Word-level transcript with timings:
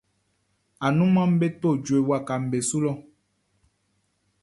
Anumanʼm 0.85 1.33
be 1.39 1.47
to 1.61 1.69
djue 1.83 1.99
wakaʼm 2.07 2.43
be 2.51 2.57
su 2.69 2.77
lɔ. 2.85 2.93